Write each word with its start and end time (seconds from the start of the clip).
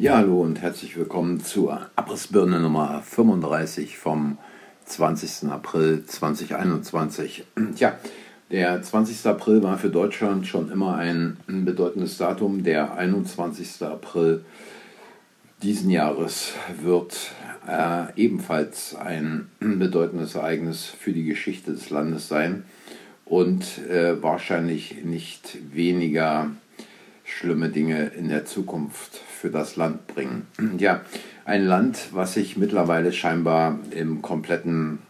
Ja, 0.00 0.18
hallo 0.18 0.42
und 0.42 0.62
herzlich 0.62 0.96
willkommen 0.96 1.40
zur 1.40 1.90
Abrissbirne 1.96 2.60
Nummer 2.60 3.02
35 3.02 3.98
vom 3.98 4.38
20. 4.84 5.50
April 5.50 6.04
2021. 6.06 7.44
Tja, 7.74 7.98
der 8.48 8.80
20. 8.80 9.26
April 9.26 9.60
war 9.64 9.76
für 9.76 9.90
Deutschland 9.90 10.46
schon 10.46 10.70
immer 10.70 10.94
ein 10.98 11.38
bedeutendes 11.48 12.16
Datum. 12.16 12.62
Der 12.62 12.96
21. 12.96 13.82
April 13.82 14.44
diesen 15.64 15.90
Jahres 15.90 16.52
wird 16.80 17.32
äh, 17.66 18.04
ebenfalls 18.14 18.94
ein 18.94 19.48
bedeutendes 19.58 20.36
Ereignis 20.36 20.84
für 20.84 21.12
die 21.12 21.24
Geschichte 21.24 21.72
des 21.72 21.90
Landes 21.90 22.28
sein 22.28 22.62
und 23.24 23.78
äh, 23.88 24.22
wahrscheinlich 24.22 25.02
nicht 25.02 25.58
weniger 25.74 26.52
schlimme 27.28 27.68
Dinge 27.68 28.06
in 28.16 28.28
der 28.28 28.46
Zukunft 28.46 29.16
für 29.16 29.50
das 29.50 29.76
Land 29.76 30.06
bringen. 30.06 30.46
Ja, 30.78 31.02
ein 31.44 31.64
Land, 31.64 32.08
was 32.12 32.34
sich 32.34 32.56
mittlerweile 32.56 33.12
scheinbar 33.12 33.78
im 33.90 34.22
kompletten 34.22 35.00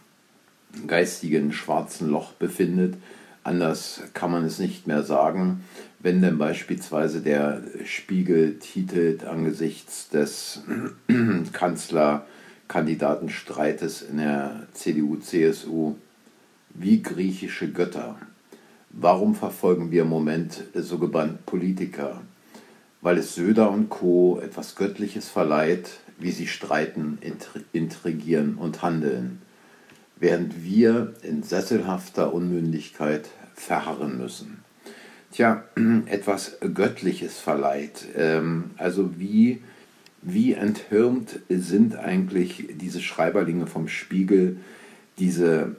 geistigen 0.87 1.53
schwarzen 1.53 2.09
Loch 2.09 2.33
befindet. 2.33 2.95
Anders 3.43 4.01
kann 4.13 4.31
man 4.31 4.43
es 4.45 4.59
nicht 4.59 4.87
mehr 4.87 5.03
sagen. 5.03 5.63
Wenn 5.99 6.21
denn 6.21 6.37
beispielsweise 6.37 7.21
der 7.21 7.61
Spiegel 7.85 8.59
titelt 8.59 9.23
angesichts 9.25 10.09
des 10.09 10.61
Kanzlerkandidatenstreites 11.53 14.01
in 14.03 14.17
der 14.17 14.67
CDU-CSU 14.73 15.95
wie 16.69 17.01
griechische 17.01 17.71
Götter. 17.71 18.17
Warum 18.91 19.35
verfolgen 19.35 19.91
wir 19.91 20.01
im 20.01 20.09
Moment 20.09 20.63
so 20.73 20.97
gebannt 20.97 21.45
Politiker? 21.45 22.21
Weil 23.01 23.19
es 23.19 23.35
Söder 23.35 23.71
und 23.71 23.89
Co. 23.89 24.39
etwas 24.41 24.75
Göttliches 24.75 25.29
verleiht, 25.29 25.99
wie 26.17 26.31
sie 26.31 26.47
streiten, 26.47 27.19
intrigieren 27.71 28.55
und 28.55 28.81
handeln, 28.81 29.41
während 30.17 30.63
wir 30.63 31.13
in 31.21 31.43
sesselhafter 31.43 32.33
Unmündigkeit 32.33 33.29
verharren 33.53 34.17
müssen. 34.17 34.63
Tja, 35.31 35.63
etwas 36.07 36.57
Göttliches 36.73 37.39
verleiht. 37.39 38.05
Ähm, 38.15 38.71
also 38.77 39.19
wie, 39.19 39.61
wie 40.21 40.53
enthirnt 40.53 41.39
sind 41.47 41.95
eigentlich 41.95 42.67
diese 42.73 43.01
Schreiberlinge 43.01 43.67
vom 43.67 43.87
Spiegel, 43.87 44.57
diese 45.19 45.75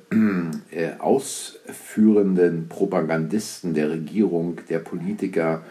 äh, 0.71 0.93
ausführenden 0.99 2.69
Propagandisten 2.69 3.75
der 3.75 3.91
Regierung, 3.91 4.61
der 4.69 4.79
Politiker, 4.79 5.63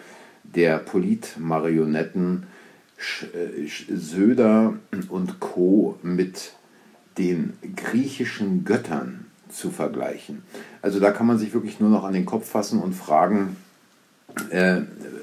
der 0.44 0.80
Politmarionetten, 0.80 2.48
äh, 2.98 3.96
Söder 3.96 4.74
und 5.10 5.40
Co. 5.40 5.98
mit 6.02 6.54
den 7.18 7.54
griechischen 7.76 8.66
Göttern 8.66 9.26
zu 9.50 9.72
vergleichen. 9.72 10.44
Also 10.82 11.00
da 11.00 11.12
kann 11.12 11.28
man 11.28 11.38
sich 11.38 11.54
wirklich 11.54 11.80
nur 11.80 11.90
noch 11.90 12.04
an 12.04 12.14
den 12.14 12.26
Kopf 12.26 12.50
fassen 12.50 12.80
und 12.80 12.94
fragen, 12.94 13.58
äh, 14.52 14.82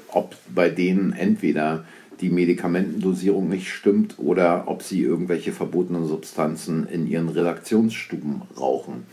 ob 0.09 0.35
bei 0.53 0.69
denen 0.69 1.13
entweder 1.13 1.85
die 2.21 2.29
Medikamentendosierung 2.29 3.49
nicht 3.49 3.69
stimmt 3.71 4.15
oder 4.17 4.67
ob 4.67 4.81
sie 4.83 5.01
irgendwelche 5.01 5.51
verbotenen 5.51 6.07
Substanzen 6.07 6.87
in 6.87 7.07
ihren 7.07 7.29
Redaktionsstuben 7.29 8.41
rauchen. 8.59 9.05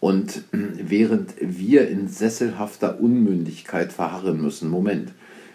Und 0.00 0.36
äh, 0.52 0.58
während 0.78 1.34
wir 1.40 1.88
in 1.88 2.08
sesselhafter 2.08 3.00
Unmündigkeit 3.00 3.92
verharren 3.92 4.40
müssen, 4.40 4.70
Moment, 4.70 5.12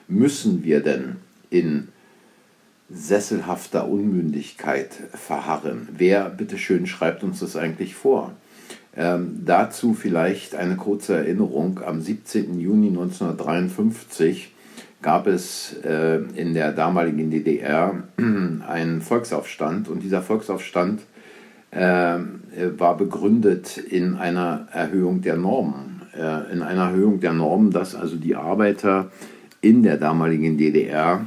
müssen 0.07 0.63
wir 0.63 0.81
denn 0.81 1.17
in 1.49 1.89
sesselhafter 2.89 3.87
Unmündigkeit 3.87 4.89
verharren? 5.13 5.87
Wer, 5.95 6.29
bitteschön, 6.29 6.87
schreibt 6.87 7.23
uns 7.23 7.39
das 7.39 7.55
eigentlich 7.55 7.95
vor? 7.95 8.33
Ähm, 8.97 9.43
dazu 9.45 9.93
vielleicht 9.93 10.55
eine 10.55 10.75
kurze 10.75 11.15
Erinnerung. 11.15 11.81
Am 11.85 12.01
17. 12.01 12.59
Juni 12.59 12.87
1953 12.87 14.51
gab 15.01 15.27
es 15.27 15.75
äh, 15.83 16.17
in 16.35 16.53
der 16.53 16.71
damaligen 16.71 17.31
DDR 17.31 18.03
einen 18.17 19.01
Volksaufstand 19.01 19.87
und 19.87 20.03
dieser 20.03 20.21
Volksaufstand 20.21 21.01
äh, 21.71 22.17
war 22.77 22.97
begründet 22.97 23.77
in 23.77 24.15
einer 24.15 24.67
Erhöhung 24.73 25.21
der 25.21 25.37
Normen. 25.37 26.01
Äh, 26.15 26.51
in 26.51 26.61
einer 26.61 26.89
Erhöhung 26.89 27.19
der 27.19 27.33
Normen, 27.33 27.71
dass 27.71 27.95
also 27.95 28.15
die 28.15 28.35
Arbeiter 28.35 29.11
in 29.61 29.83
der 29.83 29.97
damaligen 29.97 30.57
DDR 30.57 31.25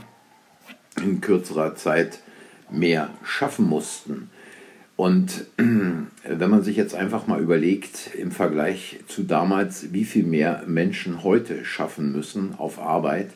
in 1.02 1.20
kürzerer 1.20 1.74
Zeit 1.74 2.20
mehr 2.70 3.10
schaffen 3.24 3.68
mussten. 3.68 4.30
Und 4.96 5.46
wenn 5.56 6.50
man 6.50 6.62
sich 6.62 6.76
jetzt 6.76 6.94
einfach 6.94 7.26
mal 7.26 7.40
überlegt, 7.40 8.14
im 8.14 8.30
Vergleich 8.30 9.00
zu 9.06 9.22
damals, 9.22 9.92
wie 9.92 10.04
viel 10.04 10.24
mehr 10.24 10.64
Menschen 10.66 11.22
heute 11.22 11.64
schaffen 11.64 12.12
müssen 12.12 12.54
auf 12.58 12.78
Arbeit, 12.78 13.30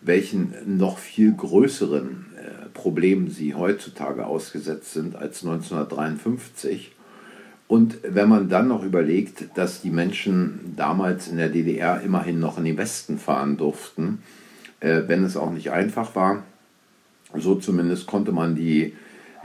welchen 0.00 0.54
noch 0.78 0.98
viel 0.98 1.32
größeren 1.32 2.26
äh, 2.36 2.68
Problemen 2.72 3.30
sie 3.30 3.54
heutzutage 3.54 4.26
ausgesetzt 4.26 4.92
sind 4.92 5.16
als 5.16 5.44
1953. 5.44 6.92
Und 7.68 7.98
wenn 8.02 8.28
man 8.28 8.48
dann 8.48 8.68
noch 8.68 8.82
überlegt, 8.82 9.56
dass 9.56 9.82
die 9.82 9.90
Menschen 9.90 10.74
damals 10.76 11.28
in 11.28 11.36
der 11.36 11.50
DDR 11.50 12.00
immerhin 12.00 12.40
noch 12.40 12.58
in 12.58 12.64
den 12.64 12.76
Westen 12.76 13.18
fahren 13.18 13.56
durften, 13.56 14.22
äh, 14.80 15.02
wenn 15.06 15.24
es 15.24 15.36
auch 15.36 15.52
nicht 15.52 15.70
einfach 15.70 16.14
war, 16.16 16.42
so 17.34 17.54
zumindest 17.54 18.06
konnte 18.06 18.32
man 18.32 18.56
die 18.56 18.94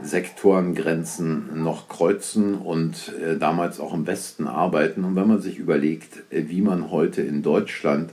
Sektorengrenzen 0.00 1.62
noch 1.62 1.88
kreuzen 1.88 2.54
und 2.54 3.12
äh, 3.22 3.38
damals 3.38 3.80
auch 3.80 3.94
im 3.94 4.06
Westen 4.06 4.46
arbeiten. 4.46 5.04
Und 5.04 5.16
wenn 5.16 5.28
man 5.28 5.40
sich 5.40 5.58
überlegt, 5.58 6.22
wie 6.30 6.62
man 6.62 6.90
heute 6.90 7.22
in 7.22 7.42
Deutschland 7.42 8.10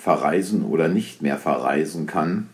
verreisen 0.00 0.64
oder 0.64 0.88
nicht 0.88 1.20
mehr 1.20 1.36
verreisen 1.36 2.06
kann, 2.06 2.48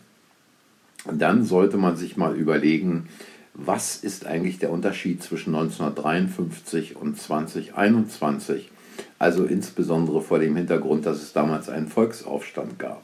dann 1.09 1.45
sollte 1.45 1.77
man 1.77 1.95
sich 1.95 2.17
mal 2.17 2.35
überlegen, 2.35 3.07
was 3.53 3.95
ist 3.95 4.25
eigentlich 4.25 4.59
der 4.59 4.69
Unterschied 4.69 5.23
zwischen 5.23 5.55
1953 5.55 6.97
und 6.97 7.19
2021, 7.19 8.69
also 9.17 9.45
insbesondere 9.45 10.21
vor 10.21 10.39
dem 10.39 10.57
Hintergrund, 10.57 11.05
dass 11.05 11.23
es 11.23 11.31
damals 11.31 11.69
einen 11.69 11.87
Volksaufstand 11.87 12.77
gab. 12.79 13.03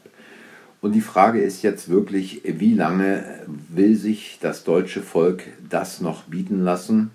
Und 0.81 0.91
die 0.91 1.01
Frage 1.01 1.41
ist 1.41 1.63
jetzt 1.63 1.87
wirklich, 1.87 2.41
wie 2.43 2.73
lange 2.73 3.23
will 3.69 3.95
sich 3.95 4.39
das 4.41 4.65
deutsche 4.65 5.01
Volk 5.01 5.43
das 5.69 6.01
noch 6.01 6.23
bieten 6.23 6.59
lassen 6.59 7.11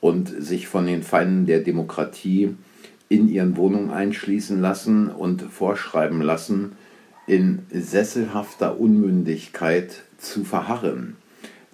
und 0.00 0.28
sich 0.42 0.66
von 0.66 0.86
den 0.86 1.02
Feinden 1.02 1.44
der 1.44 1.60
Demokratie 1.60 2.56
in 3.12 3.28
ihren 3.28 3.58
Wohnungen 3.58 3.90
einschließen 3.90 4.58
lassen 4.62 5.08
und 5.08 5.42
vorschreiben 5.42 6.22
lassen, 6.22 6.72
in 7.26 7.60
sesselhafter 7.70 8.80
Unmündigkeit 8.80 10.02
zu 10.16 10.44
verharren. 10.44 11.16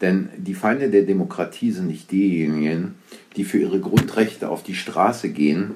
Denn 0.00 0.31
die 0.37 0.54
Feinde 0.54 0.91
der 0.91 1.03
Demokratie 1.03 1.71
sind 1.71 1.87
nicht 1.87 2.10
diejenigen, 2.10 2.97
die 3.37 3.44
für 3.44 3.59
ihre 3.59 3.78
Grundrechte 3.78 4.48
auf 4.48 4.65
die 4.65 4.75
Straße 4.75 5.28
gehen 5.28 5.75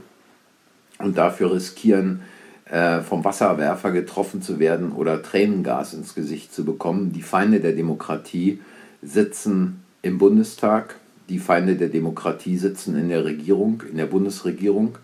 und 0.99 1.17
dafür 1.17 1.55
riskieren, 1.55 2.23
äh, 2.65 3.01
vom 3.01 3.25
Wasserwerfer 3.25 3.93
getroffen 3.93 4.43
zu 4.43 4.59
werden 4.59 4.91
oder 4.91 5.23
Tränengas 5.23 5.95
ins 5.95 6.17
Gesicht 6.17 6.53
zu 6.53 6.65
bekommen. 6.65 7.13
Die 7.13 7.23
Feinde 7.23 7.61
der 7.61 7.73
Demokratie 7.73 8.61
sitzen 9.01 9.81
im 10.03 10.19
Bundestag, 10.19 10.97
die 11.29 11.39
Feinde 11.39 11.77
der 11.77 11.89
Demokratie 11.89 12.57
sitzen 12.57 12.99
in 12.99 13.09
der 13.09 13.25
Regierung, 13.25 13.83
in 13.89 13.97
der 13.97 14.07
Bundesregierung 14.07 14.99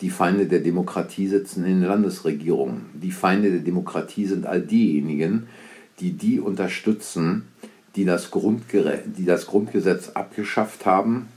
die 0.00 0.10
Feinde 0.10 0.46
der 0.46 0.60
Demokratie 0.60 1.26
sitzen 1.26 1.64
in 1.64 1.80
den 1.80 1.88
Landesregierungen. 1.88 2.86
Die 2.94 3.10
Feinde 3.10 3.50
der 3.50 3.60
Demokratie 3.60 4.26
sind 4.26 4.46
all 4.46 4.60
diejenigen, 4.60 5.48
die 6.00 6.12
die 6.12 6.38
unterstützen, 6.38 7.48
die 7.96 8.04
das, 8.04 8.30
die 8.30 9.24
das 9.24 9.46
Grundgesetz 9.46 10.10
abgeschafft 10.10 10.86
haben, 10.86 11.28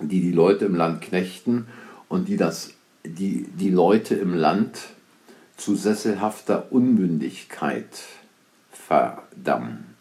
die 0.00 0.20
die 0.20 0.32
Leute 0.32 0.66
im 0.66 0.74
Land 0.74 1.00
knechten 1.00 1.66
und 2.08 2.28
die, 2.28 2.36
das, 2.36 2.74
die, 3.04 3.46
die 3.58 3.70
Leute 3.70 4.14
im 4.16 4.34
Land 4.34 4.78
zu 5.56 5.74
sesselhafter 5.74 6.70
Unmündigkeit 6.72 7.88
verdammen. 8.70 9.94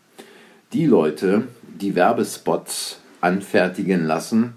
Die 0.74 0.86
Leute, 0.86 1.48
die 1.80 1.96
Werbespots 1.96 3.00
anfertigen 3.22 4.06
lassen, 4.06 4.54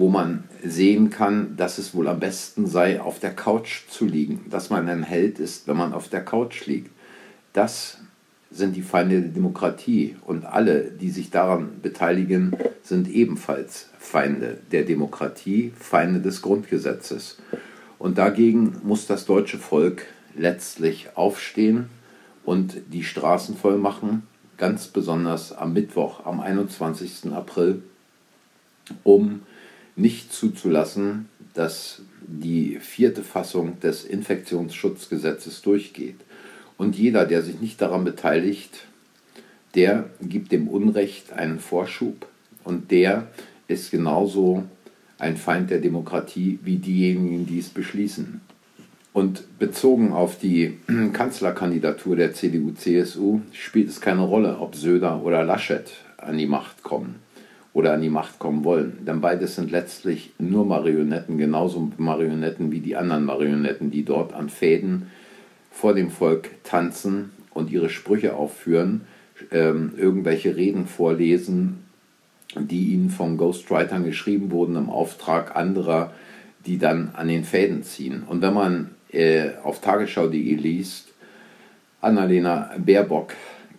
wo 0.00 0.08
man 0.08 0.44
sehen 0.64 1.10
kann, 1.10 1.56
dass 1.56 1.78
es 1.78 1.94
wohl 1.94 2.08
am 2.08 2.18
besten 2.18 2.66
sei, 2.66 3.00
auf 3.00 3.20
der 3.20 3.34
Couch 3.34 3.82
zu 3.88 4.06
liegen, 4.06 4.46
dass 4.50 4.70
man 4.70 4.88
ein 4.88 5.02
Held 5.02 5.38
ist, 5.38 5.68
wenn 5.68 5.76
man 5.76 5.92
auf 5.92 6.08
der 6.08 6.24
Couch 6.24 6.66
liegt. 6.66 6.90
Das 7.52 7.98
sind 8.50 8.74
die 8.74 8.82
Feinde 8.82 9.20
der 9.20 9.30
Demokratie 9.30 10.16
und 10.26 10.46
alle, 10.46 10.84
die 10.84 11.10
sich 11.10 11.30
daran 11.30 11.80
beteiligen, 11.82 12.56
sind 12.82 13.08
ebenfalls 13.08 13.90
Feinde 13.98 14.58
der 14.72 14.84
Demokratie, 14.84 15.72
Feinde 15.78 16.20
des 16.20 16.40
Grundgesetzes. 16.40 17.38
Und 17.98 18.16
dagegen 18.16 18.76
muss 18.82 19.06
das 19.06 19.26
deutsche 19.26 19.58
Volk 19.58 20.06
letztlich 20.34 21.10
aufstehen 21.14 21.90
und 22.44 22.76
die 22.90 23.04
Straßen 23.04 23.54
voll 23.54 23.76
machen, 23.76 24.22
ganz 24.56 24.88
besonders 24.88 25.52
am 25.52 25.74
Mittwoch, 25.74 26.24
am 26.24 26.40
21. 26.40 27.32
April, 27.32 27.82
um 29.04 29.42
nicht 29.96 30.32
zuzulassen, 30.32 31.28
dass 31.54 32.02
die 32.26 32.78
vierte 32.80 33.22
Fassung 33.22 33.80
des 33.80 34.04
Infektionsschutzgesetzes 34.04 35.62
durchgeht. 35.62 36.16
Und 36.76 36.96
jeder, 36.96 37.26
der 37.26 37.42
sich 37.42 37.60
nicht 37.60 37.80
daran 37.82 38.04
beteiligt, 38.04 38.86
der 39.74 40.08
gibt 40.22 40.52
dem 40.52 40.68
Unrecht 40.68 41.32
einen 41.32 41.60
Vorschub 41.60 42.26
und 42.64 42.90
der 42.90 43.28
ist 43.68 43.90
genauso 43.90 44.64
ein 45.18 45.36
Feind 45.36 45.70
der 45.70 45.80
Demokratie 45.80 46.58
wie 46.62 46.76
diejenigen, 46.76 47.46
die 47.46 47.58
es 47.58 47.68
beschließen. 47.68 48.40
Und 49.12 49.58
bezogen 49.58 50.12
auf 50.12 50.38
die 50.38 50.78
Kanzlerkandidatur 51.12 52.16
der 52.16 52.32
CDU-CSU 52.32 53.40
spielt 53.52 53.88
es 53.88 54.00
keine 54.00 54.22
Rolle, 54.22 54.58
ob 54.58 54.76
Söder 54.76 55.22
oder 55.22 55.44
Laschet 55.44 55.92
an 56.16 56.38
die 56.38 56.46
Macht 56.46 56.82
kommen 56.82 57.16
oder 57.80 57.94
an 57.94 58.02
die 58.02 58.10
Macht 58.10 58.38
kommen 58.38 58.62
wollen. 58.62 58.98
Denn 59.06 59.22
beides 59.22 59.56
sind 59.56 59.70
letztlich 59.70 60.32
nur 60.38 60.66
Marionetten, 60.66 61.38
genauso 61.38 61.90
Marionetten 61.96 62.70
wie 62.70 62.80
die 62.80 62.94
anderen 62.94 63.24
Marionetten, 63.24 63.90
die 63.90 64.04
dort 64.04 64.34
an 64.34 64.50
Fäden 64.50 65.10
vor 65.70 65.94
dem 65.94 66.10
Volk 66.10 66.50
tanzen 66.62 67.30
und 67.54 67.70
ihre 67.70 67.88
Sprüche 67.88 68.34
aufführen, 68.34 69.00
ähm, 69.50 69.92
irgendwelche 69.96 70.56
Reden 70.56 70.86
vorlesen, 70.86 71.84
die 72.54 72.92
ihnen 72.92 73.08
von 73.08 73.38
Ghostwritern 73.38 74.04
geschrieben 74.04 74.50
wurden 74.50 74.76
im 74.76 74.90
Auftrag 74.90 75.56
anderer, 75.56 76.12
die 76.66 76.76
dann 76.76 77.12
an 77.14 77.28
den 77.28 77.44
Fäden 77.44 77.82
ziehen. 77.82 78.24
Und 78.26 78.42
wenn 78.42 78.52
man 78.52 78.90
äh, 79.10 79.52
auf 79.64 79.80
tagesschau.de 79.80 80.54
liest, 80.54 81.08
Annalena 82.02 82.72
Baerbock, 82.76 83.32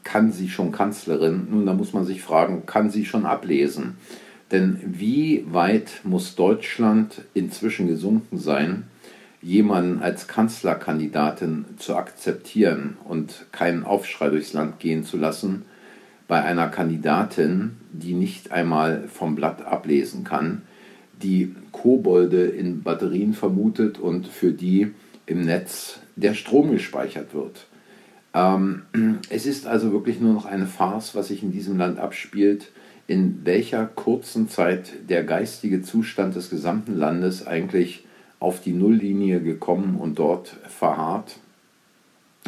kann 0.03 0.31
sie 0.31 0.50
schon 0.50 0.71
Kanzlerin? 0.71 1.48
Nun, 1.50 1.65
da 1.65 1.74
muss 1.74 1.94
man 1.94 2.06
sich 2.06 2.21
fragen, 2.21 2.65
kann 2.65 2.89
sie 2.89 3.06
schon 3.06 3.25
ablesen? 3.25 3.98
Denn 4.51 4.80
wie 4.83 5.45
weit 5.50 6.01
muss 6.03 6.36
Deutschland 6.36 7.21
inzwischen 7.33 7.88
gesunken 7.88 8.38
sein, 8.38 8.83
jemanden 9.42 10.01
als 10.01 10.27
Kanzlerkandidatin 10.27 11.65
zu 11.77 11.95
akzeptieren 11.95 12.98
und 13.06 13.45
keinen 13.51 13.83
Aufschrei 13.83 14.30
durchs 14.30 14.53
Land 14.53 14.80
gehen 14.80 15.03
zu 15.03 15.18
lassen 15.18 15.63
bei 16.27 16.44
einer 16.44 16.68
Kandidatin, 16.68 17.77
die 17.92 18.13
nicht 18.13 18.51
einmal 18.51 19.07
vom 19.07 19.36
Blatt 19.36 19.65
ablesen 19.65 20.24
kann, 20.24 20.62
die 21.21 21.56
Kobolde 21.71 22.45
in 22.45 22.83
Batterien 22.83 23.33
vermutet 23.33 24.00
und 24.00 24.27
für 24.27 24.51
die 24.51 24.92
im 25.25 25.42
Netz 25.42 26.00
der 26.15 26.33
Strom 26.33 26.71
gespeichert 26.71 27.33
wird. 27.33 27.68
Ähm, 28.33 28.83
es 29.29 29.45
ist 29.45 29.67
also 29.67 29.91
wirklich 29.91 30.19
nur 30.19 30.33
noch 30.33 30.45
eine 30.45 30.67
Farce, 30.67 31.15
was 31.15 31.27
sich 31.29 31.43
in 31.43 31.51
diesem 31.51 31.77
Land 31.77 31.99
abspielt, 31.99 32.71
in 33.07 33.41
welcher 33.43 33.85
kurzen 33.85 34.47
Zeit 34.47 35.09
der 35.09 35.23
geistige 35.23 35.81
Zustand 35.81 36.35
des 36.35 36.49
gesamten 36.49 36.95
Landes 36.95 37.45
eigentlich 37.45 38.05
auf 38.39 38.61
die 38.61 38.73
Nulllinie 38.73 39.41
gekommen 39.41 39.97
und 39.99 40.17
dort 40.17 40.55
verharrt. 40.67 41.35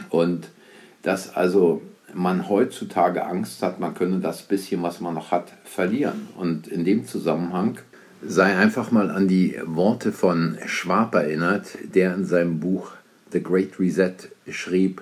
Und 0.10 0.50
dass 1.04 1.36
also 1.36 1.82
man 2.14 2.50
heutzutage 2.50 3.26
Angst 3.26 3.62
hat, 3.62 3.80
man 3.80 3.94
könne 3.94 4.20
das 4.20 4.44
bisschen, 4.44 4.84
was 4.84 5.02
man 5.02 5.14
noch 5.14 5.32
hat, 5.32 5.54
verlieren. 5.64 6.28
Und 6.38 6.68
in 6.68 6.86
dem 6.86 7.06
Zusammenhang 7.06 7.78
sei 8.26 8.56
einfach 8.56 8.92
mal 8.92 9.12
an 9.12 9.28
die 9.28 9.60
Worte 9.66 10.12
von 10.12 10.58
Schwab 10.66 11.14
erinnert, 11.16 11.78
der 11.94 12.16
in 12.16 12.26
seinem 12.26 12.60
Buch 12.60 12.92
The 13.32 13.42
Great 13.42 13.80
Reset 13.80 14.16
schrieb, 14.50 15.02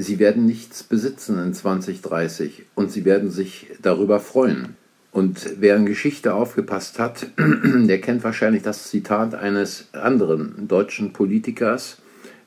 Sie 0.00 0.18
werden 0.18 0.46
nichts 0.46 0.82
besitzen 0.82 1.38
in 1.38 1.52
2030 1.52 2.64
und 2.74 2.90
sie 2.90 3.04
werden 3.04 3.30
sich 3.30 3.66
darüber 3.82 4.18
freuen. 4.18 4.76
Und 5.12 5.56
wer 5.58 5.76
in 5.76 5.84
Geschichte 5.84 6.32
aufgepasst 6.32 6.98
hat, 6.98 7.26
der 7.38 8.00
kennt 8.00 8.24
wahrscheinlich 8.24 8.62
das 8.62 8.88
Zitat 8.88 9.34
eines 9.34 9.88
anderen 9.92 10.68
deutschen 10.68 11.12
Politikers, 11.12 11.98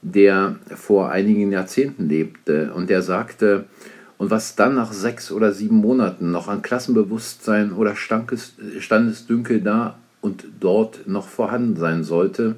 der 0.02 0.56
vor 0.76 1.12
einigen 1.12 1.52
Jahrzehnten 1.52 2.10
lebte 2.10 2.74
und 2.74 2.90
der 2.90 3.04
sagte, 3.04 3.66
und 4.18 4.32
was 4.32 4.56
dann 4.56 4.74
nach 4.74 4.92
sechs 4.92 5.32
oder 5.32 5.52
sieben 5.52 5.76
Monaten 5.76 6.32
noch 6.32 6.48
an 6.48 6.62
Klassenbewusstsein 6.62 7.74
oder 7.74 7.96
Standesdünkel 7.96 9.62
da 9.62 10.00
und 10.22 10.46
dort 10.60 11.08
noch 11.08 11.28
vorhanden 11.28 11.76
sein 11.76 12.04
sollte, 12.04 12.56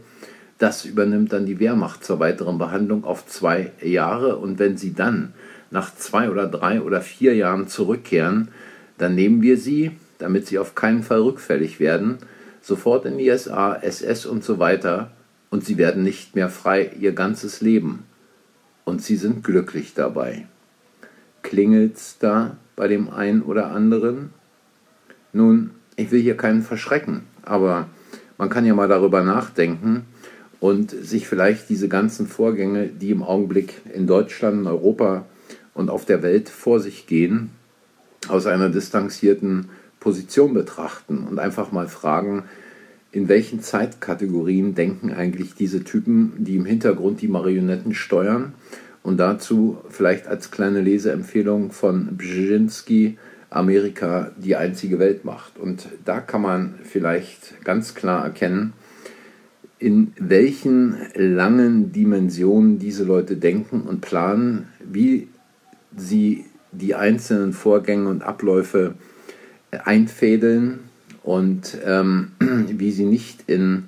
das 0.57 0.85
übernimmt 0.85 1.33
dann 1.33 1.45
die 1.45 1.59
Wehrmacht 1.59 2.03
zur 2.03 2.19
weiteren 2.19 2.57
Behandlung 2.57 3.03
auf 3.03 3.25
zwei 3.27 3.71
Jahre. 3.81 4.37
Und 4.37 4.59
wenn 4.59 4.77
sie 4.77 4.93
dann 4.93 5.33
nach 5.69 5.93
zwei 5.95 6.29
oder 6.29 6.47
drei 6.47 6.81
oder 6.81 7.01
vier 7.01 7.35
Jahren 7.35 7.67
zurückkehren, 7.67 8.49
dann 8.97 9.15
nehmen 9.15 9.41
wir 9.41 9.57
sie, 9.57 9.91
damit 10.17 10.47
sie 10.47 10.59
auf 10.59 10.75
keinen 10.75 11.03
Fall 11.03 11.19
rückfällig 11.21 11.79
werden, 11.79 12.17
sofort 12.61 13.05
in 13.05 13.17
die 13.17 13.37
SA, 13.37 13.75
SS 13.75 14.25
und 14.25 14.43
so 14.43 14.59
weiter. 14.59 15.11
Und 15.49 15.65
sie 15.65 15.77
werden 15.77 16.03
nicht 16.03 16.35
mehr 16.35 16.49
frei 16.49 16.91
ihr 16.99 17.11
ganzes 17.11 17.61
Leben. 17.61 18.03
Und 18.85 19.01
sie 19.01 19.17
sind 19.17 19.43
glücklich 19.43 19.93
dabei. 19.93 20.47
Klingelt's 21.43 22.17
da 22.17 22.55
bei 22.75 22.87
dem 22.87 23.09
einen 23.09 23.41
oder 23.41 23.71
anderen? 23.71 24.33
Nun, 25.33 25.71
ich 25.95 26.11
will 26.11 26.21
hier 26.21 26.37
keinen 26.37 26.61
verschrecken, 26.61 27.23
aber 27.43 27.87
man 28.37 28.49
kann 28.49 28.65
ja 28.65 28.73
mal 28.73 28.87
darüber 28.87 29.23
nachdenken, 29.23 30.05
und 30.59 30.91
sich 30.91 31.27
vielleicht 31.27 31.69
diese 31.69 31.87
ganzen 31.87 32.27
Vorgänge, 32.27 32.87
die 32.87 33.11
im 33.11 33.23
Augenblick 33.23 33.81
in 33.93 34.07
Deutschland, 34.07 34.61
in 34.61 34.67
Europa 34.67 35.25
und 35.73 35.89
auf 35.89 36.05
der 36.05 36.23
Welt 36.23 36.49
vor 36.49 36.79
sich 36.79 37.07
gehen, 37.07 37.51
aus 38.27 38.45
einer 38.47 38.69
distanzierten 38.69 39.69
Position 39.99 40.53
betrachten 40.53 41.25
und 41.29 41.39
einfach 41.39 41.71
mal 41.71 41.87
fragen, 41.87 42.43
in 43.11 43.29
welchen 43.29 43.61
Zeitkategorien 43.61 44.75
denken 44.75 45.11
eigentlich 45.11 45.55
diese 45.55 45.83
Typen, 45.83 46.33
die 46.37 46.57
im 46.57 46.65
Hintergrund 46.65 47.21
die 47.21 47.27
Marionetten 47.27 47.93
steuern 47.93 48.53
und 49.03 49.17
dazu 49.17 49.77
vielleicht 49.89 50.27
als 50.27 50.51
kleine 50.51 50.81
Leseempfehlung 50.81 51.71
von 51.71 52.17
Brzezinski 52.17 53.17
Amerika 53.49 54.31
die 54.35 54.55
einzige 54.55 54.99
Weltmacht. 54.99 55.57
Und 55.57 55.87
da 56.03 56.19
kann 56.19 56.41
man 56.41 56.75
vielleicht 56.83 57.63
ganz 57.63 57.95
klar 57.95 58.25
erkennen, 58.25 58.73
in 59.79 60.13
welchen 60.17 60.95
langen 61.15 61.91
Dimensionen 61.91 62.79
diese 62.79 63.03
Leute 63.03 63.35
denken 63.35 63.81
und 63.81 64.01
planen, 64.01 64.67
wie 64.79 65.27
sie 65.95 66.45
die 66.71 66.95
einzelnen 66.95 67.53
Vorgänge 67.53 68.09
und 68.09 68.23
Abläufe 68.23 68.95
einfädeln 69.71 70.79
und 71.23 71.77
ähm, 71.85 72.31
wie 72.39 72.91
sie 72.91 73.05
nicht 73.05 73.43
in 73.47 73.85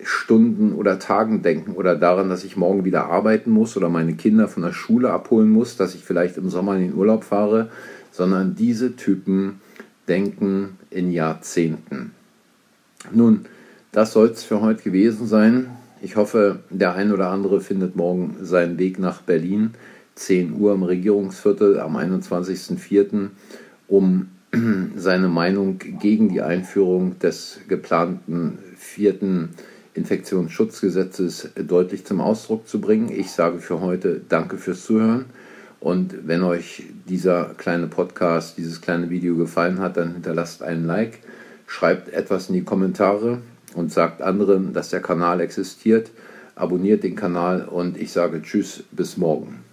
Stunden 0.00 0.74
oder 0.74 0.98
Tagen 0.98 1.42
denken 1.42 1.72
oder 1.72 1.96
daran, 1.96 2.28
dass 2.28 2.44
ich 2.44 2.56
morgen 2.56 2.84
wieder 2.84 3.06
arbeiten 3.06 3.50
muss 3.50 3.76
oder 3.76 3.88
meine 3.88 4.14
Kinder 4.14 4.48
von 4.48 4.62
der 4.62 4.72
Schule 4.72 5.10
abholen 5.10 5.50
muss, 5.50 5.76
dass 5.76 5.94
ich 5.94 6.04
vielleicht 6.04 6.36
im 6.36 6.50
Sommer 6.50 6.76
in 6.76 6.82
den 6.82 6.94
Urlaub 6.94 7.24
fahre, 7.24 7.70
sondern 8.10 8.54
diese 8.54 8.96
Typen 8.96 9.60
denken 10.06 10.78
in 10.90 11.10
Jahrzehnten. 11.10 12.10
Nun, 13.12 13.46
das 13.94 14.12
soll 14.12 14.26
es 14.26 14.42
für 14.42 14.60
heute 14.60 14.82
gewesen 14.82 15.28
sein. 15.28 15.70
Ich 16.02 16.16
hoffe, 16.16 16.58
der 16.68 16.94
ein 16.94 17.12
oder 17.12 17.30
andere 17.30 17.60
findet 17.60 17.94
morgen 17.94 18.36
seinen 18.42 18.76
Weg 18.76 18.98
nach 18.98 19.22
Berlin. 19.22 19.70
10 20.16 20.58
Uhr 20.58 20.74
im 20.74 20.82
Regierungsviertel 20.82 21.78
am 21.78 21.96
21.04., 21.96 23.28
um 23.86 24.28
seine 24.96 25.28
Meinung 25.28 25.78
gegen 25.78 26.28
die 26.28 26.42
Einführung 26.42 27.18
des 27.20 27.60
geplanten 27.68 28.58
vierten 28.76 29.50
Infektionsschutzgesetzes 29.94 31.50
deutlich 31.56 32.04
zum 32.04 32.20
Ausdruck 32.20 32.66
zu 32.66 32.80
bringen. 32.80 33.10
Ich 33.10 33.30
sage 33.30 33.60
für 33.60 33.80
heute 33.80 34.20
Danke 34.28 34.58
fürs 34.58 34.84
Zuhören. 34.84 35.26
Und 35.78 36.26
wenn 36.26 36.42
euch 36.42 36.82
dieser 37.08 37.54
kleine 37.56 37.86
Podcast, 37.86 38.58
dieses 38.58 38.80
kleine 38.80 39.08
Video 39.08 39.36
gefallen 39.36 39.78
hat, 39.78 39.96
dann 39.98 40.14
hinterlasst 40.14 40.64
einen 40.64 40.84
Like, 40.84 41.20
schreibt 41.68 42.08
etwas 42.12 42.48
in 42.48 42.54
die 42.54 42.64
Kommentare 42.64 43.38
und 43.74 43.92
sagt 43.92 44.22
anderen, 44.22 44.72
dass 44.72 44.90
der 44.90 45.00
Kanal 45.00 45.40
existiert. 45.40 46.10
Abonniert 46.54 47.02
den 47.02 47.16
Kanal 47.16 47.66
und 47.66 47.96
ich 47.96 48.12
sage 48.12 48.40
Tschüss, 48.40 48.84
bis 48.92 49.16
morgen. 49.16 49.63